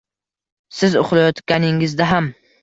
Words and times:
Siz 0.77 0.97
uxlayotganingizda 1.01 2.09
ham 2.15 2.33